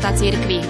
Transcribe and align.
života 0.00 0.16
cirkvi. 0.16 0.60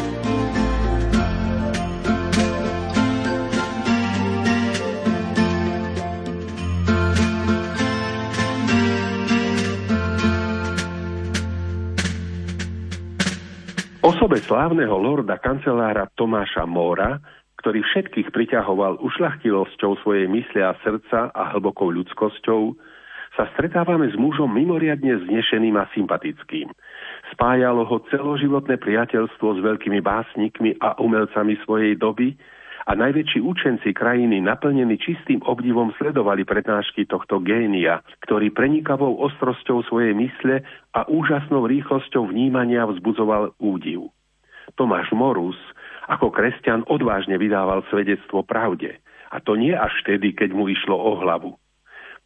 Osobe 14.03 14.43
slávneho 14.43 14.99
lorda 14.99 15.39
kancelára 15.39 16.11
Tomáša 16.19 16.67
Móra, 16.67 17.23
ktorý 17.63 17.87
všetkých 17.87 18.35
priťahoval 18.35 18.99
ušľachtilosťou 18.99 20.03
svojej 20.03 20.27
mysle 20.27 20.67
a 20.67 20.75
srdca 20.83 21.31
a 21.31 21.55
hlbokou 21.55 21.95
ľudskosťou, 21.95 22.75
sa 23.39 23.47
stretávame 23.55 24.11
s 24.11 24.19
mužom 24.19 24.51
mimoriadne 24.51 25.23
znešeným 25.23 25.79
a 25.79 25.87
sympatickým. 25.95 26.75
Spájalo 27.31 27.87
ho 27.87 28.03
celoživotné 28.11 28.77
priateľstvo 28.77 29.49
s 29.57 29.61
veľkými 29.63 30.03
básnikmi 30.03 30.77
a 30.83 30.99
umelcami 30.99 31.57
svojej 31.63 31.95
doby 31.95 32.35
a 32.91 32.97
najväčší 32.99 33.39
učenci 33.45 33.95
krajiny 33.95 34.43
naplnení 34.43 34.99
čistým 34.99 35.39
obdivom 35.47 35.95
sledovali 36.01 36.43
prednášky 36.43 37.07
tohto 37.07 37.39
génia, 37.39 38.03
ktorý 38.27 38.51
prenikavou 38.51 39.21
ostrosťou 39.21 39.87
svojej 39.87 40.17
mysle 40.17 40.67
a 40.97 41.07
úžasnou 41.07 41.71
rýchlosťou 41.71 42.27
vnímania 42.35 42.89
vzbudzoval 42.91 43.55
údiv. 43.63 44.11
Tomáš 44.75 45.15
Morus 45.15 45.59
ako 46.11 46.35
kresťan 46.35 46.83
odvážne 46.91 47.39
vydával 47.39 47.87
svedectvo 47.87 48.43
pravde. 48.43 48.99
A 49.31 49.39
to 49.39 49.55
nie 49.55 49.71
až 49.71 49.95
vtedy, 50.03 50.35
keď 50.35 50.51
mu 50.51 50.67
išlo 50.67 50.99
o 50.99 51.23
hlavu. 51.23 51.55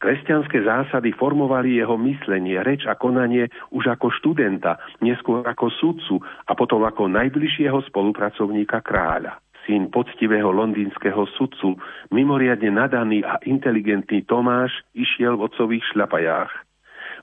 Kresťanské 0.04 0.68
zásady 0.68 1.16
formovali 1.16 1.80
jeho 1.80 1.96
myslenie, 1.96 2.60
reč 2.60 2.84
a 2.84 2.92
konanie 2.92 3.48
už 3.72 3.88
ako 3.88 4.12
študenta, 4.12 4.76
neskôr 5.00 5.40
ako 5.40 5.72
sudcu 5.72 6.20
a 6.44 6.52
potom 6.52 6.84
ako 6.84 7.08
najbližšieho 7.08 7.88
spolupracovníka 7.88 8.84
kráľa. 8.84 9.40
Syn 9.64 9.88
poctivého 9.88 10.52
londýnskeho 10.52 11.24
sudcu, 11.40 11.80
mimoriadne 12.12 12.68
nadaný 12.68 13.24
a 13.24 13.40
inteligentný 13.48 14.28
Tomáš, 14.28 14.76
išiel 14.92 15.40
v 15.40 15.48
otcových 15.48 15.96
šľapajách. 15.96 16.52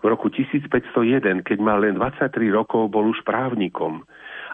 V 0.02 0.06
roku 0.10 0.34
1501, 0.34 1.46
keď 1.46 1.58
mal 1.62 1.86
len 1.86 2.02
23 2.02 2.34
rokov, 2.50 2.90
bol 2.90 3.14
už 3.14 3.22
právnikom 3.22 4.02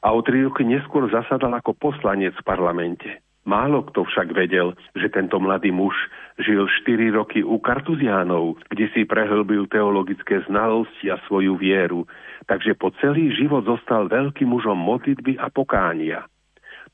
a 0.04 0.08
o 0.12 0.20
tri 0.20 0.44
roky 0.44 0.68
neskôr 0.68 1.08
zasadal 1.08 1.56
ako 1.56 1.80
poslanec 1.80 2.36
v 2.36 2.44
parlamente. 2.44 3.24
Málo 3.48 3.88
kto 3.88 4.04
však 4.04 4.36
vedel, 4.36 4.76
že 4.92 5.08
tento 5.08 5.40
mladý 5.40 5.72
muž 5.72 5.96
žil 6.36 6.68
4 6.84 7.16
roky 7.16 7.40
u 7.48 7.64
Kartuziánov, 7.64 8.60
kde 8.68 8.92
si 8.92 9.08
prehlbil 9.08 9.72
teologické 9.72 10.44
znalosti 10.52 11.08
a 11.08 11.16
svoju 11.32 11.56
vieru, 11.56 12.04
takže 12.52 12.76
po 12.76 12.92
celý 13.00 13.32
život 13.32 13.64
zostal 13.64 14.12
veľkým 14.12 14.52
mužom 14.52 14.76
modlitby 14.76 15.40
a 15.40 15.48
pokánia. 15.48 16.28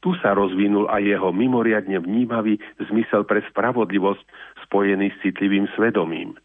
Tu 0.06 0.14
sa 0.22 0.38
rozvinul 0.38 0.86
aj 0.94 1.02
jeho 1.02 1.34
mimoriadne 1.34 1.98
vnímavý 1.98 2.62
zmysel 2.86 3.26
pre 3.26 3.42
spravodlivosť 3.50 4.22
spojený 4.70 5.10
s 5.10 5.18
citlivým 5.26 5.66
svedomím. 5.74 6.38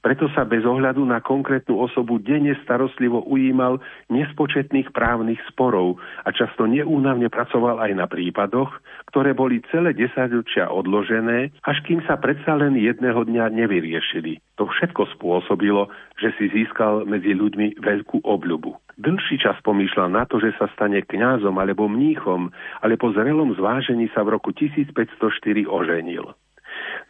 Preto 0.00 0.28
sa 0.36 0.44
bez 0.44 0.62
ohľadu 0.62 1.02
na 1.04 1.24
konkrétnu 1.24 1.80
osobu 1.80 2.20
denne 2.20 2.56
starostlivo 2.64 3.24
ujímal 3.24 3.80
nespočetných 4.12 4.92
právnych 4.92 5.40
sporov 5.50 5.96
a 6.24 6.32
často 6.32 6.68
neúnavne 6.68 7.32
pracoval 7.32 7.80
aj 7.80 7.92
na 7.96 8.06
prípadoch, 8.06 8.70
ktoré 9.12 9.32
boli 9.32 9.64
celé 9.72 9.96
desaťročia 9.96 10.68
odložené, 10.68 11.54
až 11.64 11.76
kým 11.88 12.04
sa 12.04 12.20
predsa 12.20 12.56
len 12.58 12.76
jedného 12.76 13.24
dňa 13.24 13.52
nevyriešili. 13.52 14.40
To 14.56 14.68
všetko 14.68 15.16
spôsobilo, 15.16 15.92
že 16.16 16.32
si 16.40 16.48
získal 16.48 17.04
medzi 17.04 17.36
ľuďmi 17.36 17.80
veľkú 17.80 18.24
obľubu. 18.24 18.76
Dlhší 18.96 19.36
čas 19.44 19.60
pomýšľal 19.60 20.08
na 20.08 20.24
to, 20.24 20.40
že 20.40 20.56
sa 20.56 20.72
stane 20.72 21.04
kňazom 21.04 21.52
alebo 21.60 21.84
mníchom, 21.84 22.48
ale 22.80 22.96
po 22.96 23.12
zrelom 23.12 23.52
zvážení 23.52 24.08
sa 24.16 24.24
v 24.24 24.40
roku 24.40 24.56
1504 24.56 25.68
oženil. 25.68 26.32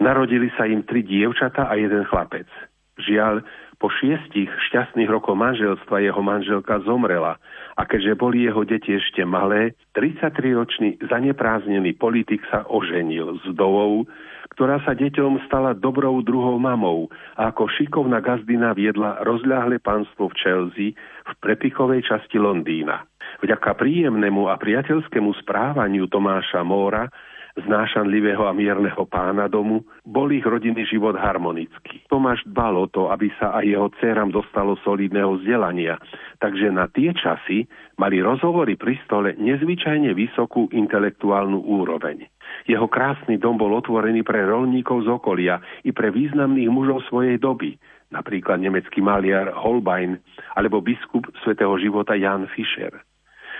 Narodili 0.02 0.50
sa 0.58 0.66
im 0.66 0.82
tri 0.82 1.06
dievčata 1.06 1.70
a 1.70 1.78
jeden 1.78 2.02
chlapec. 2.10 2.50
Žiaľ, 2.96 3.44
po 3.76 3.92
šiestich 3.92 4.48
šťastných 4.72 5.12
rokov 5.12 5.36
manželstva 5.36 6.00
jeho 6.00 6.22
manželka 6.24 6.80
zomrela 6.88 7.36
a 7.76 7.84
keďže 7.84 8.16
boli 8.16 8.48
jeho 8.48 8.64
deti 8.64 8.96
ešte 8.96 9.20
malé, 9.28 9.76
33-ročný 9.92 11.04
zanepráznený 11.04 11.92
politik 12.00 12.40
sa 12.48 12.64
oženil 12.64 13.36
s 13.44 13.46
dovou, 13.52 14.08
ktorá 14.56 14.80
sa 14.80 14.96
deťom 14.96 15.44
stala 15.44 15.76
dobrou 15.76 16.24
druhou 16.24 16.56
mamou 16.56 17.12
a 17.36 17.52
ako 17.52 17.68
šikovná 17.68 18.24
gazdina 18.24 18.72
viedla 18.72 19.20
rozľahlé 19.28 19.76
pánstvo 19.84 20.32
v 20.32 20.38
Chelsea 20.40 20.88
v 21.28 21.32
prepichovej 21.44 22.00
časti 22.00 22.40
Londýna. 22.40 23.04
Vďaka 23.44 23.76
príjemnému 23.76 24.48
a 24.48 24.56
priateľskému 24.56 25.36
správaniu 25.44 26.08
Tomáša 26.08 26.64
Móra 26.64 27.12
znášanlivého 27.56 28.44
a 28.44 28.52
mierneho 28.52 29.08
pána 29.08 29.48
domu, 29.48 29.82
bol 30.04 30.28
ich 30.28 30.44
rodinný 30.44 30.84
život 30.84 31.16
harmonický. 31.16 32.04
Tomáš 32.12 32.44
dbal 32.44 32.76
o 32.76 32.86
to, 32.86 33.08
aby 33.08 33.32
sa 33.40 33.56
aj 33.56 33.64
jeho 33.64 33.88
dcerám 33.96 34.30
dostalo 34.30 34.76
solidného 34.84 35.40
vzdelania, 35.40 35.96
takže 36.38 36.68
na 36.68 36.86
tie 36.92 37.16
časy 37.16 37.64
mali 37.96 38.20
rozhovory 38.20 38.76
pri 38.76 39.00
stole 39.08 39.32
nezvyčajne 39.40 40.12
vysokú 40.12 40.68
intelektuálnu 40.70 41.64
úroveň. 41.64 42.28
Jeho 42.68 42.86
krásny 42.86 43.40
dom 43.40 43.56
bol 43.56 43.72
otvorený 43.74 44.22
pre 44.22 44.44
rolníkov 44.44 45.08
z 45.08 45.08
okolia 45.10 45.58
i 45.82 45.90
pre 45.90 46.12
významných 46.12 46.70
mužov 46.70 47.08
svojej 47.08 47.40
doby, 47.40 47.80
napríklad 48.12 48.62
nemecký 48.62 49.02
maliar 49.02 49.50
Holbein 49.56 50.20
alebo 50.54 50.84
biskup 50.84 51.26
svätého 51.42 51.74
života 51.80 52.14
Jan 52.14 52.46
Fischer. 52.52 53.02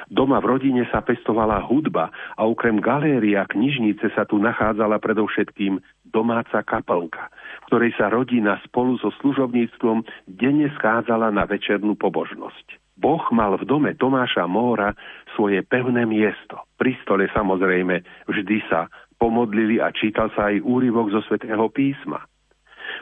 Doma 0.06 0.38
v 0.38 0.54
rodine 0.54 0.86
sa 0.94 1.02
pestovala 1.02 1.58
hudba 1.66 2.14
a 2.38 2.46
okrem 2.46 2.78
galéria 2.78 3.42
a 3.42 3.50
knižnice 3.50 4.14
sa 4.14 4.22
tu 4.22 4.38
nachádzala 4.38 5.02
predovšetkým 5.02 5.82
domáca 6.06 6.62
kaplnka, 6.62 7.26
v 7.30 7.64
ktorej 7.66 7.92
sa 7.98 8.06
rodina 8.06 8.62
spolu 8.62 8.94
so 9.02 9.10
služobníctvom 9.18 10.06
denne 10.30 10.70
schádzala 10.78 11.34
na 11.34 11.42
večernú 11.44 11.98
pobožnosť. 11.98 12.78
Boh 12.96 13.20
mal 13.34 13.60
v 13.60 13.68
dome 13.68 13.92
Tomáša 13.92 14.48
Móra 14.48 14.96
svoje 15.36 15.60
pevné 15.60 16.08
miesto. 16.08 16.64
Pri 16.80 16.96
stole 17.04 17.28
samozrejme 17.28 18.24
vždy 18.24 18.58
sa 18.72 18.88
pomodlili 19.20 19.82
a 19.82 19.92
čítal 19.92 20.32
sa 20.32 20.48
aj 20.48 20.64
úryvok 20.64 21.12
zo 21.12 21.20
svätého 21.28 21.68
písma. 21.68 22.24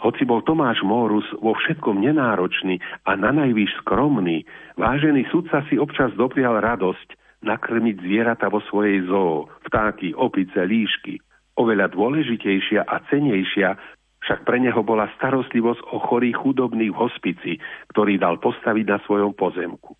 Hoci 0.03 0.27
bol 0.27 0.43
Tomáš 0.43 0.83
Mórus 0.83 1.27
vo 1.39 1.55
všetkom 1.55 2.03
nenáročný 2.03 2.81
a 3.07 3.15
na 3.15 3.31
najvýš 3.31 3.85
skromný, 3.85 4.43
vážený 4.81 5.29
sudca 5.31 5.63
si 5.71 5.79
občas 5.79 6.11
doprial 6.19 6.59
radosť 6.59 7.43
nakrmiť 7.45 8.01
zvieratá 8.01 8.49
vo 8.49 8.65
svojej 8.65 9.05
zoo, 9.05 9.53
vtáky, 9.69 10.17
opice, 10.17 10.65
líšky. 10.65 11.21
Oveľa 11.61 11.93
dôležitejšia 11.93 12.89
a 12.89 13.05
cenejšia 13.13 13.77
však 14.25 14.49
pre 14.49 14.57
neho 14.57 14.81
bola 14.81 15.13
starostlivosť 15.21 15.93
o 15.93 16.01
chorých 16.01 16.41
chudobných 16.41 16.91
v 16.91 16.99
hospici, 16.99 17.53
ktorý 17.93 18.17
dal 18.17 18.41
postaviť 18.41 18.87
na 18.89 18.99
svojom 19.05 19.37
pozemku 19.37 19.93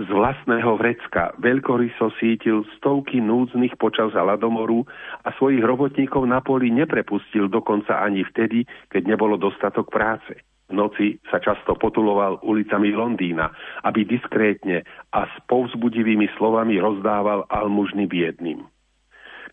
z 0.00 0.08
vlastného 0.08 0.80
vrecka 0.80 1.36
veľkoryso 1.36 2.16
sítil 2.16 2.64
stovky 2.80 3.20
núdznych 3.20 3.76
počas 3.76 4.16
hladomoru 4.16 4.88
a 5.24 5.28
svojich 5.36 5.60
robotníkov 5.60 6.24
na 6.24 6.40
poli 6.40 6.72
neprepustil 6.72 7.52
dokonca 7.52 8.00
ani 8.00 8.24
vtedy, 8.24 8.64
keď 8.88 9.02
nebolo 9.04 9.36
dostatok 9.36 9.92
práce. 9.92 10.40
V 10.70 10.72
noci 10.72 11.18
sa 11.28 11.42
často 11.42 11.76
potuloval 11.76 12.40
ulicami 12.46 12.94
Londýna, 12.94 13.52
aby 13.84 14.06
diskrétne 14.08 14.86
a 15.12 15.28
s 15.28 15.34
povzbudivými 15.50 16.30
slovami 16.38 16.80
rozdával 16.80 17.44
almužny 17.50 18.08
biedným. 18.08 18.64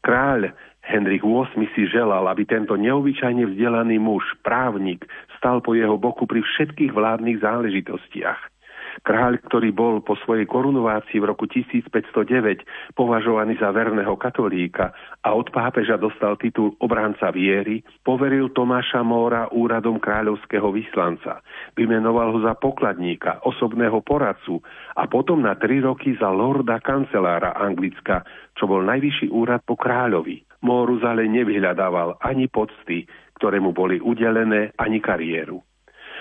Kráľ 0.05 0.53
Henrik 0.85 1.25
VIII 1.27 1.67
si 1.75 1.89
želal, 1.91 2.23
aby 2.31 2.47
tento 2.47 2.79
neobyčajne 2.79 3.43
vzdelaný 3.51 3.99
muž, 3.99 4.23
právnik, 4.45 5.03
stal 5.35 5.59
po 5.59 5.75
jeho 5.75 5.99
boku 5.99 6.23
pri 6.23 6.39
všetkých 6.39 6.95
vládnych 6.95 7.43
záležitostiach– 7.43 8.39
Kráľ, 9.05 9.43
ktorý 9.45 9.69
bol 9.75 10.01
po 10.01 10.17
svojej 10.25 10.49
korunovácii 10.49 11.21
v 11.21 11.29
roku 11.29 11.45
1509 11.45 12.97
považovaný 12.97 13.59
za 13.61 13.69
verného 13.69 14.17
katolíka 14.17 14.95
a 15.21 15.37
od 15.37 15.53
pápeža 15.53 16.01
dostal 16.01 16.39
titul 16.41 16.73
obranca 16.81 17.29
viery, 17.29 17.85
poveril 18.01 18.49
Tomáša 18.55 19.05
Móra 19.05 19.51
úradom 19.53 20.01
kráľovského 20.01 20.71
vyslanca. 20.73 21.45
Vymenoval 21.77 22.33
ho 22.33 22.39
za 22.41 22.57
pokladníka, 22.57 23.43
osobného 23.45 24.01
poradcu 24.01 24.63
a 24.97 25.05
potom 25.05 25.45
na 25.45 25.53
tri 25.59 25.83
roky 25.83 26.17
za 26.17 26.31
lorda 26.33 26.81
kancelára 26.81 27.53
Anglicka, 27.53 28.25
čo 28.57 28.65
bol 28.65 28.81
najvyšší 28.87 29.29
úrad 29.29 29.61
po 29.67 29.77
kráľovi. 29.77 30.47
Mórus 30.65 31.05
ale 31.05 31.29
nevyhľadával 31.29 32.17
ani 32.17 32.49
pocty, 32.49 33.05
ktoré 33.37 33.61
mu 33.61 33.75
boli 33.77 34.01
udelené, 34.01 34.73
ani 34.81 34.97
kariéru. 34.97 35.66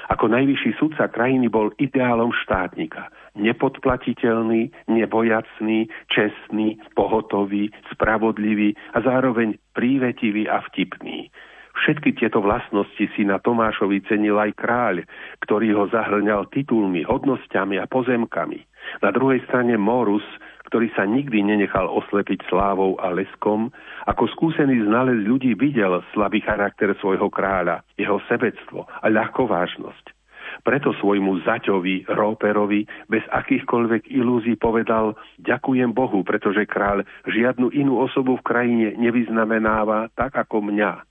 Ako 0.06 0.31
najvyšší 0.31 0.79
sudca 0.79 1.11
krajiny 1.11 1.50
bol 1.50 1.75
ideálom 1.82 2.31
štátnika. 2.31 3.11
Nepodplatiteľný, 3.35 4.70
nebojacný, 4.87 5.91
čestný, 6.06 6.79
pohotový, 6.94 7.75
spravodlivý 7.91 8.79
a 8.94 9.03
zároveň 9.03 9.58
prívetivý 9.75 10.47
a 10.47 10.62
vtipný. 10.70 11.29
Všetky 11.76 12.17
tieto 12.17 12.41
vlastnosti 12.41 13.05
si 13.12 13.23
na 13.29 13.37
Tomášovi 13.37 14.00
cenil 14.08 14.41
aj 14.41 14.56
kráľ, 14.56 14.97
ktorý 15.44 15.76
ho 15.76 15.85
zahrňal 15.93 16.49
titulmi, 16.49 17.05
hodnosťami 17.05 17.76
a 17.76 17.85
pozemkami. 17.85 18.64
Na 19.05 19.12
druhej 19.12 19.44
strane 19.44 19.76
Morus, 19.76 20.25
ktorý 20.67 20.91
sa 20.99 21.07
nikdy 21.07 21.47
nenechal 21.47 21.87
oslepiť 21.87 22.43
slávou 22.51 22.99
a 22.99 23.15
leskom, 23.15 23.71
ako 24.11 24.27
skúsený 24.35 24.83
znalec 24.85 25.23
ľudí 25.23 25.55
videl 25.55 26.03
slabý 26.11 26.43
charakter 26.43 26.93
svojho 26.99 27.31
kráľa, 27.31 27.87
jeho 27.95 28.19
sebectvo 28.27 28.91
a 28.91 29.07
ľahkovážnosť. 29.07 30.17
Preto 30.63 30.95
svojmu 30.99 31.47
zaťovi, 31.47 32.09
Róperovi, 32.11 32.87
bez 33.11 33.23
akýchkoľvek 33.29 34.09
ilúzií 34.11 34.57
povedal 34.57 35.15
Ďakujem 35.43 35.93
Bohu, 35.93 36.23
pretože 36.23 36.67
kráľ 36.67 37.07
žiadnu 37.29 37.71
inú 37.75 38.01
osobu 38.01 38.39
v 38.41 38.47
krajine 38.47 38.89
nevyznamenáva 38.97 40.11
tak 40.15 40.35
ako 40.35 40.67
mňa. 40.71 41.03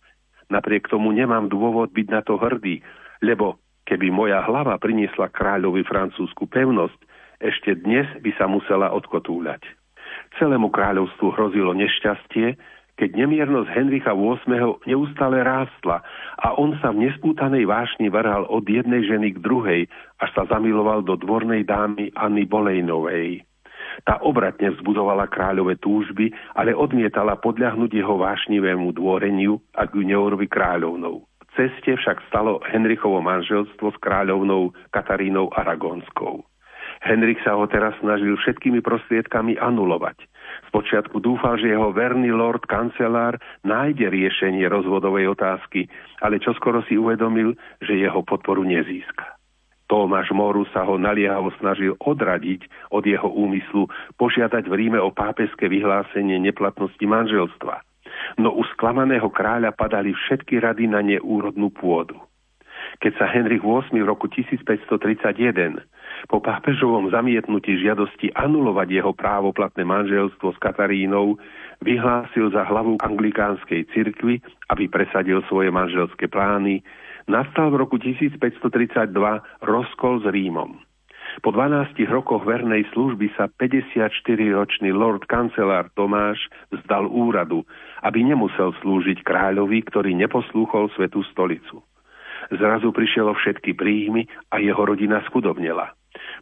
Napriek 0.49 0.89
tomu 0.89 1.11
nemám 1.11 1.49
dôvod 1.49 1.91
byť 1.93 2.07
na 2.09 2.21
to 2.21 2.37
hrdý, 2.37 2.81
lebo 3.21 3.57
keby 3.85 4.09
moja 4.09 4.41
hlava 4.45 4.77
priniesla 4.81 5.29
kráľovi 5.29 5.85
francúzsku 5.85 6.49
pevnosť, 6.49 6.99
ešte 7.43 7.75
dnes 7.79 8.07
by 8.21 8.31
sa 8.39 8.45
musela 8.47 8.91
odkotúľať. 8.95 9.63
Celému 10.39 10.71
kráľovstvu 10.71 11.27
hrozilo 11.35 11.71
nešťastie, 11.75 12.55
keď 12.95 13.09
nemiernosť 13.11 13.69
Henricha 13.75 14.15
VIII 14.15 14.87
neustále 14.87 15.43
rástla 15.43 15.99
a 16.39 16.55
on 16.55 16.79
sa 16.79 16.95
v 16.95 17.07
nespútanej 17.07 17.67
vášni 17.67 18.07
vrhal 18.07 18.47
od 18.47 18.63
jednej 18.63 19.03
ženy 19.03 19.35
k 19.35 19.43
druhej, 19.43 19.81
až 20.23 20.29
sa 20.31 20.47
zamiloval 20.47 21.03
do 21.03 21.19
dvornej 21.19 21.67
dámy 21.67 22.15
Anny 22.15 22.47
Bolejnovej. 22.47 23.43
Tá 24.03 24.19
obratne 24.23 24.75
vzbudovala 24.75 25.31
kráľové 25.31 25.79
túžby, 25.79 26.31
ale 26.55 26.75
odmietala 26.75 27.39
podľahnuť 27.39 27.91
jeho 27.95 28.15
vášnivému 28.19 28.91
dôreniu 28.95 29.59
a 29.75 29.87
juniorovi 29.87 30.47
kráľovnou. 30.51 31.23
V 31.23 31.51
ceste 31.55 31.95
však 31.95 32.27
stalo 32.27 32.59
Henrichovo 32.67 33.23
manželstvo 33.23 33.95
s 33.95 33.97
kráľovnou 34.03 34.75
Katarínou 34.91 35.47
Aragonskou. 35.55 36.43
Henrik 37.05 37.37
sa 37.45 37.53
ho 37.53 37.69
teraz 37.69 37.93
snažil 38.01 38.33
všetkými 38.33 38.81
prostriedkami 38.81 39.61
anulovať. 39.61 40.25
Spočiatku 40.73 41.21
dúfal, 41.21 41.61
že 41.61 41.69
jeho 41.69 41.93
verný 41.93 42.33
lord 42.33 42.65
kancelár 42.65 43.37
nájde 43.61 44.09
riešenie 44.09 44.65
rozvodovej 44.65 45.37
otázky, 45.37 45.85
ale 46.25 46.41
čoskoro 46.41 46.81
si 46.89 46.97
uvedomil, 46.97 47.53
že 47.85 48.01
jeho 48.01 48.25
podporu 48.25 48.65
nezíska. 48.65 49.37
Tomáš 49.85 50.33
Moru 50.33 50.65
sa 50.73 50.81
ho 50.81 50.97
naliehavo 50.97 51.53
snažil 51.61 51.93
odradiť 52.01 52.65
od 52.89 53.05
jeho 53.05 53.29
úmyslu 53.29 53.85
požiadať 54.17 54.65
v 54.65 54.73
Ríme 54.73 54.97
o 54.97 55.13
pápeské 55.13 55.69
vyhlásenie 55.69 56.41
neplatnosti 56.41 57.05
manželstva. 57.05 57.85
No 58.41 58.49
u 58.49 58.65
sklamaného 58.73 59.29
kráľa 59.29 59.77
padali 59.77 60.17
všetky 60.17 60.57
rady 60.57 60.89
na 60.89 61.05
neúrodnú 61.05 61.69
pôdu. 61.69 62.17
Keď 63.03 63.13
sa 63.19 63.27
Henrik 63.27 63.61
VIII 63.61 64.01
v 64.01 64.07
roku 64.07 64.31
1531 64.31 65.83
po 66.31 66.39
pápežovom 66.41 67.11
zamietnutí 67.11 67.77
žiadosti 67.77 68.31
anulovať 68.33 68.87
jeho 68.87 69.11
právoplatné 69.11 69.83
manželstvo 69.83 70.55
s 70.55 70.57
Katarínou 70.63 71.37
vyhlásil 71.83 72.49
za 72.55 72.63
hlavu 72.65 72.97
anglikánskej 73.03 73.91
cirkvi, 73.91 74.39
aby 74.71 74.87
presadil 74.87 75.43
svoje 75.51 75.69
manželské 75.69 76.31
plány, 76.31 76.81
nastal 77.27 77.69
v 77.69 77.83
roku 77.83 77.99
1532 77.99 79.11
rozkol 79.65 80.23
s 80.23 80.25
Rímom. 80.31 80.79
Po 81.43 81.51
12 81.51 81.99
rokoch 82.07 82.47
vernej 82.47 82.87
služby 82.95 83.27
sa 83.35 83.51
54-ročný 83.51 84.95
lord 84.95 85.27
kancelár 85.27 85.91
Tomáš 85.91 86.39
vzdal 86.71 87.11
úradu, 87.11 87.67
aby 88.07 88.23
nemusel 88.23 88.71
slúžiť 88.79 89.19
kráľovi, 89.25 89.83
ktorý 89.83 90.15
neposlúchol 90.15 90.87
svetú 90.95 91.27
stolicu. 91.35 91.83
Zrazu 92.53 92.93
prišiel 92.93 93.31
o 93.31 93.35
všetky 93.37 93.73
príjmy 93.73 94.29
a 94.53 94.61
jeho 94.61 94.81
rodina 94.85 95.23
skudobnela 95.29 95.95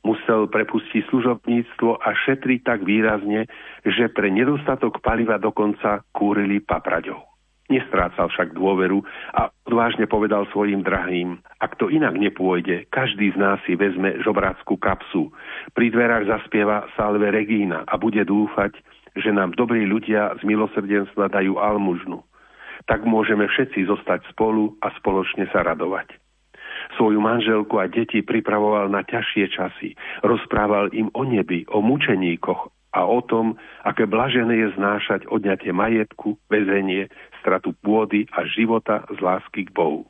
musel 0.04 0.52
prepustiť 0.52 1.10
služobníctvo 1.10 1.98
a 1.98 2.10
šetriť 2.14 2.60
tak 2.62 2.80
výrazne, 2.84 3.48
že 3.88 4.12
pre 4.12 4.30
nedostatok 4.30 5.00
paliva 5.00 5.40
dokonca 5.40 6.04
kúrili 6.12 6.60
papraďou. 6.60 7.24
Nestrácal 7.72 8.28
však 8.28 8.60
dôveru 8.60 9.02
a 9.34 9.48
odvážne 9.66 10.04
povedal 10.04 10.44
svojim 10.52 10.84
drahým, 10.84 11.40
ak 11.64 11.80
to 11.80 11.88
inak 11.88 12.12
nepôjde, 12.20 12.92
každý 12.92 13.32
z 13.32 13.40
nás 13.40 13.58
si 13.64 13.80
vezme 13.80 14.20
žobrácku 14.20 14.76
kapsu, 14.78 15.32
pri 15.72 15.88
dverách 15.90 16.28
zaspieva 16.28 16.86
Salve 17.00 17.32
Regína 17.32 17.88
a 17.88 17.96
bude 17.96 18.20
dúfať, 18.28 18.76
že 19.16 19.32
nám 19.32 19.56
dobrí 19.56 19.88
ľudia 19.88 20.36
z 20.38 20.42
milosrdenstva 20.44 21.32
dajú 21.32 21.56
almužnu. 21.56 22.20
Tak 22.90 23.08
môžeme 23.08 23.48
všetci 23.48 23.88
zostať 23.88 24.28
spolu 24.32 24.76
a 24.84 24.92
spoločne 25.00 25.48
sa 25.52 25.64
radovať. 25.64 26.20
Svoju 27.00 27.18
manželku 27.24 27.80
a 27.80 27.88
deti 27.88 28.20
pripravoval 28.20 28.92
na 28.92 29.08
ťažšie 29.08 29.46
časy. 29.56 29.96
Rozprával 30.22 30.92
im 30.92 31.08
o 31.16 31.24
nebi, 31.24 31.64
o 31.72 31.80
mučeníkoch 31.80 32.70
a 32.94 33.02
o 33.08 33.20
tom, 33.26 33.58
aké 33.82 34.06
blažené 34.06 34.68
je 34.68 34.68
znášať 34.78 35.26
odňatie 35.32 35.74
majetku, 35.74 36.38
väzenie, 36.52 37.10
stratu 37.42 37.74
pôdy 37.82 38.30
a 38.36 38.46
života 38.46 39.08
z 39.10 39.18
lásky 39.20 39.66
k 39.66 39.74
Bohu. 39.74 40.06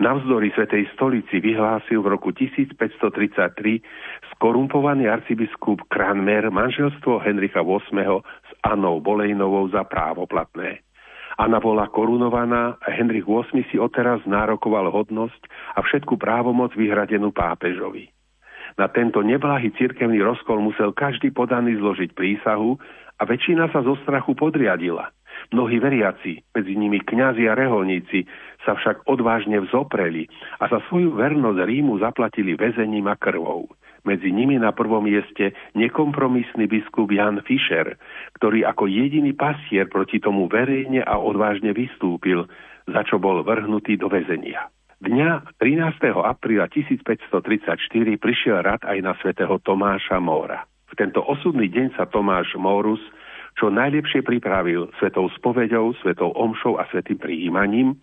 Navzdory 0.00 0.52
Svetej 0.56 0.88
stolici 0.96 1.40
vyhlásil 1.40 2.00
v 2.00 2.08
roku 2.16 2.32
1533 2.32 3.84
skorumpovaný 4.36 5.08
arcibiskup 5.08 5.84
Kranmer 5.88 6.48
manželstvo 6.48 7.20
Henricha 7.20 7.60
VIII 7.60 8.24
s 8.24 8.50
Anou 8.64 9.00
Bolejnovou 9.00 9.68
za 9.68 9.84
právoplatné. 9.84 10.85
Anna 11.36 11.60
bola 11.60 11.92
korunovaná 11.92 12.80
a 12.80 12.88
Henrich 12.96 13.28
VIII 13.28 13.68
si 13.68 13.76
odteraz 13.76 14.24
nárokoval 14.24 14.88
hodnosť 14.88 15.42
a 15.76 15.84
všetku 15.84 16.16
právomoc 16.16 16.72
vyhradenú 16.72 17.28
pápežovi. 17.28 18.08
Na 18.80 18.88
tento 18.88 19.20
neblahý 19.20 19.72
cirkevný 19.76 20.20
rozkol 20.24 20.64
musel 20.64 20.96
každý 20.96 21.32
podaný 21.32 21.76
zložiť 21.76 22.16
prísahu 22.16 22.80
a 23.20 23.22
väčšina 23.24 23.68
sa 23.72 23.84
zo 23.84 23.96
strachu 24.04 24.36
podriadila. 24.36 25.12
Mnohí 25.52 25.76
veriaci, 25.76 26.40
medzi 26.56 26.72
nimi 26.72 27.04
kňazi 27.04 27.44
a 27.46 27.54
reholníci, 27.54 28.24
sa 28.64 28.74
však 28.74 29.04
odvážne 29.04 29.60
vzopreli 29.68 30.26
a 30.58 30.66
za 30.66 30.80
svoju 30.88 31.14
vernosť 31.14 31.60
Rímu 31.62 32.00
zaplatili 32.00 32.56
väzením 32.56 33.06
a 33.12 33.16
krvou. 33.16 33.68
Medzi 34.06 34.30
nimi 34.30 34.54
na 34.54 34.70
prvom 34.70 35.02
mieste 35.02 35.50
nekompromisný 35.74 36.70
biskup 36.70 37.10
Jan 37.10 37.42
Fischer, 37.42 37.98
ktorý 38.38 38.62
ako 38.62 38.86
jediný 38.86 39.34
pasier 39.34 39.90
proti 39.90 40.22
tomu 40.22 40.46
verejne 40.46 41.02
a 41.02 41.18
odvážne 41.18 41.74
vystúpil, 41.74 42.46
za 42.86 43.02
čo 43.02 43.18
bol 43.18 43.42
vrhnutý 43.42 43.98
do 43.98 44.06
väzenia. 44.06 44.70
Dňa 45.02 45.58
13. 45.58 46.22
apríla 46.22 46.70
1534 46.70 47.36
prišiel 48.16 48.62
rad 48.62 48.86
aj 48.86 48.98
na 49.02 49.12
svätého 49.18 49.58
Tomáša 49.60 50.22
Móra. 50.22 50.64
V 50.86 50.94
tento 50.94 51.20
osudný 51.20 51.66
deň 51.66 51.98
sa 51.98 52.06
Tomáš 52.06 52.54
Mórus 52.56 53.02
čo 53.56 53.72
najlepšie 53.72 54.20
pripravil 54.20 54.92
svetou 55.00 55.32
spoveďou, 55.32 55.96
svetou 56.04 56.28
omšou 56.36 56.76
a 56.76 56.84
svetým 56.92 57.16
prijímaním, 57.16 57.96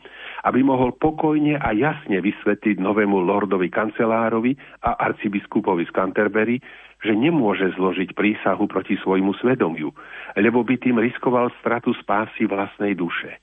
aby 0.50 0.66
mohol 0.66 0.98
pokojne 0.98 1.62
a 1.62 1.70
jasne 1.78 2.18
vysvetliť 2.26 2.82
novému 2.82 3.22
lordovi 3.22 3.70
kancelárovi 3.70 4.58
a 4.82 4.98
arcibiskupovi 4.98 5.86
z 5.86 5.92
Canterbury, 5.94 6.58
že 7.06 7.14
nemôže 7.14 7.70
zložiť 7.78 8.18
prísahu 8.18 8.66
proti 8.66 8.98
svojmu 8.98 9.38
svedomiu, 9.38 9.94
lebo 10.34 10.66
by 10.66 10.76
tým 10.82 10.98
riskoval 10.98 11.54
stratu 11.62 11.94
spásy 12.02 12.50
vlastnej 12.50 12.98
duše. 12.98 13.38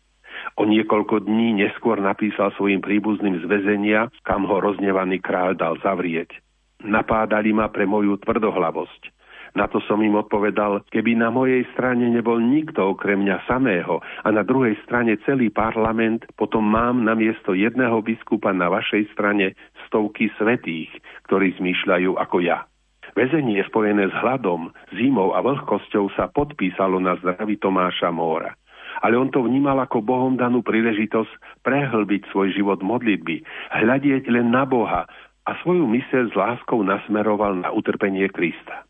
O 0.59 0.67
niekoľko 0.67 1.31
dní 1.31 1.63
neskôr 1.63 2.01
napísal 2.03 2.51
svojim 2.59 2.83
príbuzným 2.83 3.39
z 3.39 3.45
väzenia, 3.47 4.11
kam 4.27 4.49
ho 4.51 4.59
roznevaný 4.59 5.23
kráľ 5.23 5.55
dal 5.55 5.75
zavrieť. 5.79 6.33
Napádali 6.81 7.53
ma 7.53 7.69
pre 7.69 7.85
moju 7.85 8.17
tvrdohlavosť 8.25 9.20
na 9.55 9.67
to 9.67 9.83
som 9.85 9.99
im 10.01 10.15
odpovedal, 10.15 10.87
keby 10.95 11.19
na 11.19 11.29
mojej 11.33 11.67
strane 11.75 12.07
nebol 12.07 12.39
nikto 12.39 12.95
okrem 12.95 13.27
mňa 13.27 13.51
samého 13.51 13.99
a 14.23 14.29
na 14.31 14.47
druhej 14.47 14.79
strane 14.87 15.19
celý 15.27 15.51
parlament, 15.51 16.27
potom 16.39 16.63
mám 16.63 17.03
na 17.03 17.19
miesto 17.19 17.57
jedného 17.57 17.99
biskupa 18.01 18.55
na 18.55 18.71
vašej 18.71 19.11
strane 19.11 19.59
stovky 19.91 20.31
svetých, 20.39 20.91
ktorí 21.27 21.59
zmýšľajú 21.59 22.15
ako 22.15 22.37
ja. 22.47 22.67
Vezenie 23.19 23.59
spojené 23.67 24.07
s 24.07 24.15
hladom, 24.23 24.71
zimou 24.95 25.35
a 25.35 25.43
vlhkosťou 25.43 26.15
sa 26.15 26.31
podpísalo 26.31 27.03
na 27.03 27.19
zdraví 27.19 27.59
Tomáša 27.59 28.15
Móra 28.15 28.55
ale 29.01 29.17
on 29.17 29.33
to 29.33 29.41
vnímal 29.41 29.81
ako 29.81 30.05
Bohom 30.05 30.37
danú 30.37 30.61
príležitosť 30.61 31.63
prehlbiť 31.65 32.29
svoj 32.29 32.53
život 32.53 32.85
modlitby, 32.85 33.41
hľadieť 33.73 34.29
len 34.29 34.53
na 34.53 34.69
Boha 34.69 35.09
a 35.49 35.51
svoju 35.65 35.89
myseľ 35.89 36.25
s 36.31 36.35
láskou 36.37 36.85
nasmeroval 36.85 37.65
na 37.65 37.73
utrpenie 37.73 38.29
Krista. 38.29 38.85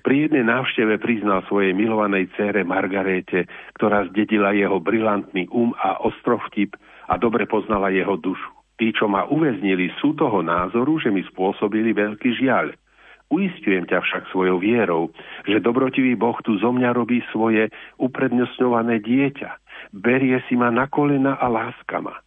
Pri 0.00 0.26
jednej 0.28 0.48
návšteve 0.48 0.96
priznal 0.96 1.44
svojej 1.46 1.76
milovanej 1.76 2.32
cére 2.34 2.64
Margarete, 2.64 3.44
ktorá 3.76 4.08
zdedila 4.08 4.56
jeho 4.56 4.80
brilantný 4.80 5.46
um 5.52 5.76
a 5.76 6.00
ostrovtip 6.00 6.76
a 7.06 7.20
dobre 7.20 7.44
poznala 7.44 7.92
jeho 7.92 8.16
dušu. 8.16 8.50
Tí, 8.80 8.96
čo 8.96 9.12
ma 9.12 9.28
uväznili, 9.28 9.92
sú 10.00 10.16
toho 10.16 10.40
názoru, 10.40 10.96
že 10.96 11.12
mi 11.12 11.20
spôsobili 11.20 11.92
veľký 11.92 12.32
žiaľ. 12.40 12.72
Uistujem 13.30 13.86
ťa 13.86 14.00
však 14.02 14.22
svojou 14.32 14.58
vierou, 14.58 15.12
že 15.46 15.62
dobrotivý 15.62 16.16
Boh 16.18 16.34
tu 16.42 16.58
zo 16.58 16.72
mňa 16.74 16.96
robí 16.96 17.22
svoje 17.30 17.70
uprednostňované 18.00 19.04
dieťa. 19.04 19.50
Berie 19.94 20.40
si 20.48 20.58
ma 20.58 20.72
na 20.72 20.88
kolena 20.90 21.38
a 21.38 21.46
láska 21.46 22.02
ma. 22.02 22.18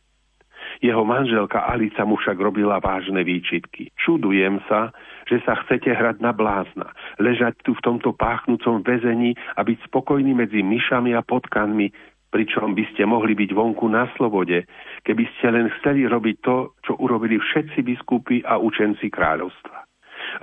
Jeho 0.84 1.08
manželka 1.08 1.64
Alica 1.64 2.04
mu 2.04 2.20
však 2.20 2.36
robila 2.36 2.84
vážne 2.84 3.24
výčitky. 3.24 3.96
Čudujem 3.96 4.60
sa, 4.68 4.92
že 5.32 5.40
sa 5.48 5.56
chcete 5.64 5.88
hrať 5.88 6.20
na 6.20 6.36
blázna, 6.36 6.92
ležať 7.24 7.56
tu 7.64 7.72
v 7.72 7.84
tomto 7.88 8.12
páchnúcom 8.12 8.84
väzení 8.84 9.40
a 9.56 9.64
byť 9.64 9.88
spokojní 9.88 10.36
medzi 10.36 10.60
myšami 10.60 11.16
a 11.16 11.24
potkanmi, 11.24 11.88
pričom 12.36 12.76
by 12.76 12.84
ste 12.92 13.08
mohli 13.08 13.32
byť 13.32 13.56
vonku 13.56 13.88
na 13.88 14.12
slobode, 14.20 14.68
keby 15.08 15.24
ste 15.40 15.56
len 15.56 15.72
chceli 15.80 16.04
robiť 16.04 16.36
to, 16.44 16.76
čo 16.84 17.00
urobili 17.00 17.40
všetci 17.40 17.80
biskupy 17.80 18.44
a 18.44 18.60
učenci 18.60 19.08
kráľovstva. 19.08 19.88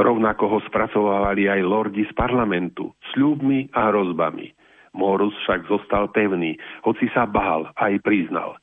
Rovnako 0.00 0.56
ho 0.56 0.58
spracovávali 0.64 1.52
aj 1.52 1.60
lordi 1.68 2.08
z 2.08 2.12
parlamentu, 2.16 2.96
sľubmi 3.12 3.76
a 3.76 3.92
hrozbami. 3.92 4.48
Morus 4.96 5.36
však 5.44 5.68
zostal 5.68 6.08
pevný, 6.16 6.56
hoci 6.88 7.12
sa 7.12 7.28
bál 7.28 7.68
aj 7.76 8.00
priznal– 8.00 8.56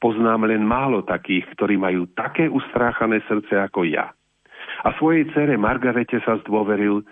Poznám 0.00 0.48
len 0.48 0.64
málo 0.64 1.04
takých, 1.04 1.44
ktorí 1.54 1.76
majú 1.76 2.08
také 2.16 2.48
ustráchané 2.48 3.20
srdce 3.28 3.52
ako 3.60 3.84
ja. 3.84 4.16
A 4.80 4.96
svojej 4.96 5.28
cere 5.36 5.60
Margarete 5.60 6.24
sa 6.24 6.40
zdôveril, 6.40 7.04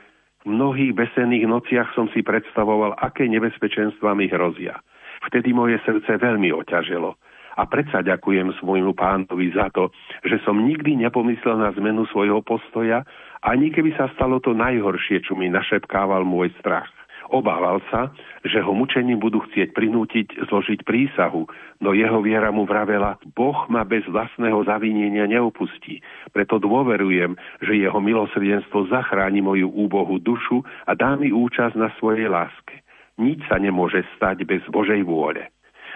v 0.43 0.45
mnohých 0.49 0.97
besených 0.97 1.45
nociach 1.45 1.93
som 1.93 2.09
si 2.17 2.25
predstavoval, 2.25 2.97
aké 2.97 3.29
nebezpečenstva 3.29 4.17
mi 4.17 4.31
hrozia. 4.33 4.81
Vtedy 5.29 5.53
moje 5.53 5.77
srdce 5.85 6.17
veľmi 6.17 6.49
oťaželo. 6.55 7.19
A 7.59 7.67
predsa 7.67 8.07
ďakujem 8.07 8.55
svojmu 8.63 8.95
pánovi 8.95 9.51
za 9.51 9.67
to, 9.75 9.91
že 10.23 10.39
som 10.47 10.63
nikdy 10.63 10.95
nepomyslel 10.95 11.59
na 11.59 11.75
zmenu 11.75 12.07
svojho 12.07 12.39
postoja, 12.41 13.03
ani 13.43 13.75
keby 13.75 13.99
sa 13.99 14.07
stalo 14.15 14.39
to 14.39 14.55
najhoršie, 14.55 15.27
čo 15.27 15.35
mi 15.35 15.51
našepkával 15.51 16.23
môj 16.23 16.55
strach. 16.63 16.89
Obával 17.29 17.85
sa, 17.93 18.09
že 18.41 18.65
ho 18.65 18.73
mučením 18.73 19.21
budú 19.21 19.45
chcieť 19.45 19.77
prinútiť 19.77 20.49
zložiť 20.49 20.81
prísahu, 20.89 21.45
no 21.85 21.93
jeho 21.93 22.25
viera 22.25 22.49
mu 22.49 22.65
vravela, 22.65 23.21
Boh 23.37 23.69
ma 23.69 23.85
bez 23.85 24.09
vlastného 24.09 24.65
zavinenia 24.65 25.29
neopustí. 25.29 26.01
Preto 26.33 26.57
dôverujem, 26.57 27.37
že 27.61 27.77
jeho 27.77 28.01
milosrdenstvo 28.01 28.89
zachráni 28.89 29.45
moju 29.45 29.69
úbohu 29.69 30.17
dušu 30.17 30.65
a 30.89 30.97
dá 30.97 31.21
mi 31.21 31.29
účasť 31.29 31.77
na 31.77 31.93
svojej 32.01 32.33
láske. 32.33 32.81
Nič 33.21 33.45
sa 33.51 33.61
nemôže 33.61 34.07
stať 34.17 34.49
bez 34.49 34.65
Božej 34.73 35.05
vôle. 35.05 35.53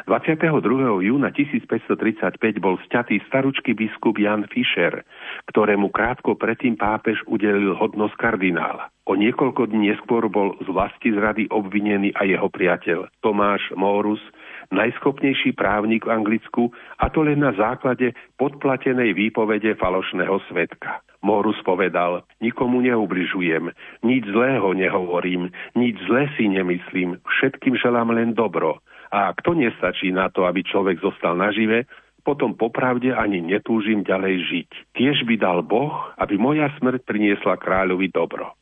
22. 0.09 0.59
júna 1.07 1.31
1535 1.31 2.39
bol 2.59 2.81
sťatý 2.89 3.23
staručký 3.29 3.77
biskup 3.77 4.19
Jan 4.19 4.49
Fischer, 4.51 5.05
ktorému 5.51 5.93
krátko 5.95 6.35
predtým 6.35 6.75
pápež 6.75 7.23
udelil 7.29 7.77
hodnosť 7.77 8.17
kardinála. 8.19 8.91
O 9.03 9.19
niekoľko 9.19 9.67
dní 9.67 9.91
neskôr 9.93 10.31
bol 10.31 10.55
z 10.63 10.69
vlasti 10.71 11.11
zrady 11.11 11.51
obvinený 11.51 12.15
aj 12.15 12.27
jeho 12.39 12.49
priateľ 12.49 12.99
Tomáš 13.19 13.75
Morus, 13.75 14.23
najschopnejší 14.71 15.59
právnik 15.59 16.07
v 16.07 16.15
Anglicku, 16.15 16.71
a 17.03 17.11
to 17.11 17.27
len 17.27 17.43
na 17.43 17.51
základe 17.53 18.15
podplatenej 18.39 19.13
výpovede 19.13 19.75
falošného 19.75 20.39
svetka. 20.47 21.03
Morus 21.23 21.59
povedal, 21.63 22.27
nikomu 22.43 22.83
neubližujem, 22.83 23.71
nič 24.03 24.23
zlého 24.27 24.75
nehovorím, 24.75 25.55
nič 25.79 25.99
zlé 26.11 26.27
si 26.35 26.51
nemyslím, 26.51 27.19
všetkým 27.23 27.79
želám 27.79 28.11
len 28.11 28.35
dobro. 28.35 28.83
A 29.13 29.37
ak 29.37 29.45
to 29.45 29.53
nestačí 29.53 30.09
na 30.09 30.33
to, 30.33 30.49
aby 30.49 30.65
človek 30.65 31.05
zostal 31.05 31.37
nažive, 31.37 31.85
potom 32.25 32.57
popravde 32.57 33.13
ani 33.13 33.45
netúžim 33.45 34.07
ďalej 34.07 34.35
žiť. 34.49 34.71
Tiež 34.97 35.29
by 35.29 35.35
dal 35.37 35.61
Boh, 35.61 35.93
aby 36.17 36.39
moja 36.41 36.71
smrť 36.81 37.05
priniesla 37.05 37.61
kráľovi 37.61 38.09
dobro. 38.09 38.57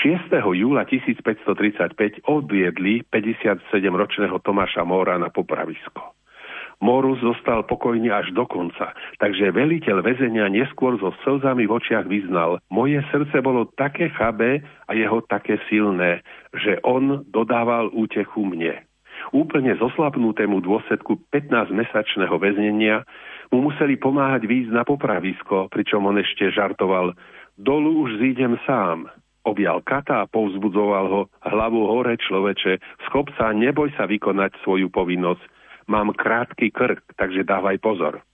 6. 0.00 0.30
júla 0.32 0.86
1535 0.86 2.24
odviedli 2.30 3.02
57-ročného 3.10 4.38
Tomáša 4.40 4.86
Móra 4.86 5.18
na 5.18 5.28
popravisko. 5.28 6.14
Morus 6.80 7.20
zostal 7.20 7.68
pokojný 7.68 8.08
až 8.08 8.32
do 8.32 8.48
konca, 8.48 8.96
takže 9.20 9.52
veliteľ 9.52 10.00
väzenia 10.00 10.48
neskôr 10.48 10.96
so 10.96 11.12
slzami 11.20 11.68
v 11.68 11.76
očiach 11.76 12.08
vyznal, 12.08 12.56
moje 12.72 13.04
srdce 13.12 13.36
bolo 13.44 13.68
také 13.76 14.08
chabé 14.16 14.64
a 14.88 14.96
jeho 14.96 15.20
také 15.28 15.60
silné, 15.68 16.24
že 16.56 16.80
on 16.80 17.20
dodával 17.28 17.92
útechu 17.92 18.48
mne. 18.48 18.80
Úplne 19.30 19.78
zoslabnutému 19.78 20.58
dôsledku 20.58 21.22
15-mesačného 21.30 22.34
väznenia 22.34 23.06
mu 23.54 23.70
museli 23.70 23.94
pomáhať 23.94 24.42
výjsť 24.46 24.74
na 24.74 24.82
popravisko, 24.82 25.70
pričom 25.70 26.02
on 26.06 26.18
ešte 26.18 26.50
žartoval 26.50 27.14
Dolu 27.60 28.08
už 28.08 28.18
zídem 28.18 28.56
sám. 28.64 29.06
Objal 29.44 29.84
kata 29.84 30.24
a 30.24 30.28
povzbudzoval 30.28 31.06
ho 31.12 31.20
hlavu 31.44 31.84
hore 31.88 32.16
človeče, 32.16 32.80
schop 33.08 33.28
sa, 33.36 33.52
neboj 33.52 33.92
sa 33.96 34.08
vykonať 34.08 34.56
svoju 34.64 34.88
povinnosť. 34.88 35.44
Mám 35.86 36.16
krátky 36.16 36.72
krk, 36.72 37.04
takže 37.20 37.44
dávaj 37.44 37.76
pozor. 37.84 38.24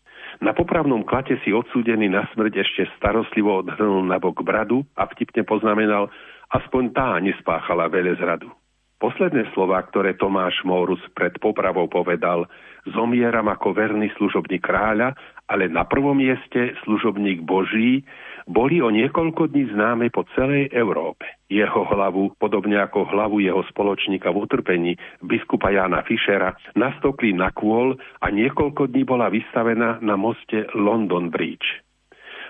Na 0.41 0.53
popravnom 0.53 1.03
klate 1.03 1.41
si 1.43 1.51
odsúdený 1.51 2.13
na 2.13 2.29
smrť 2.35 2.61
ešte 2.61 2.83
starostlivo 3.01 3.65
odhrnul 3.65 4.05
na 4.05 4.21
bok 4.21 4.43
bradu 4.47 4.85
a 4.99 5.09
vtipne 5.09 5.43
poznamenal, 5.43 6.13
aspoň 6.53 6.83
tá 6.93 7.17
nespáchala 7.19 7.89
zradu. 8.21 8.53
Posledné 8.97 9.53
slova, 9.53 9.85
ktoré 9.85 10.17
Tomáš 10.17 10.65
Mórus 10.65 11.01
pred 11.13 11.37
popravou 11.37 11.85
povedal, 11.85 12.49
zomieram 12.97 13.45
ako 13.53 13.77
verný 13.77 14.09
služobník 14.17 14.65
kráľa, 14.65 15.13
ale 15.53 15.69
na 15.69 15.85
prvom 15.85 16.17
mieste 16.17 16.73
služobník 16.89 17.45
Boží, 17.45 18.09
boli 18.49 18.81
o 18.81 18.89
niekoľko 18.89 19.53
dní 19.53 19.75
známe 19.75 20.09
po 20.09 20.25
celej 20.33 20.73
Európe. 20.73 21.29
Jeho 21.53 21.85
hlavu, 21.87 22.41
podobne 22.41 22.81
ako 22.81 23.05
hlavu 23.11 23.45
jeho 23.45 23.63
spoločníka 23.69 24.33
v 24.33 24.41
utrpení, 24.49 24.93
biskupa 25.21 25.75
Jána 25.75 26.01
Fischera, 26.07 26.57
nastokli 26.73 27.37
na 27.37 27.53
kôl 27.53 28.01
a 28.23 28.27
niekoľko 28.33 28.89
dní 28.91 29.05
bola 29.05 29.29
vystavená 29.29 30.01
na 30.01 30.17
moste 30.17 30.67
London 30.73 31.29
Bridge. 31.29 31.86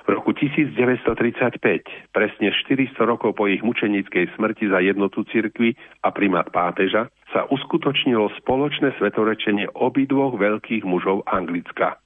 V 0.06 0.14
roku 0.14 0.30
1935, 0.30 2.14
presne 2.14 2.54
400 2.54 2.94
rokov 3.02 3.34
po 3.34 3.50
ich 3.50 3.58
mučenickej 3.66 4.38
smrti 4.38 4.70
za 4.70 4.78
jednotu 4.78 5.26
cirkvy 5.26 5.75
a 6.06 6.14
primát 6.14 6.46
pápeža, 6.54 7.10
sa 7.34 7.42
uskutočnilo 7.50 8.30
spoločné 8.38 8.94
svetorečenie 9.02 9.66
obidvoch 9.75 10.38
veľkých 10.38 10.86
mužov 10.86 11.26
Anglicka. 11.26 11.98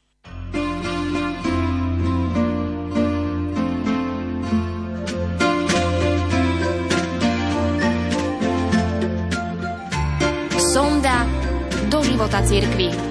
Sonda 10.73 11.29
do 11.93 12.01
života 12.01 12.41
cirkvi. 12.41 13.10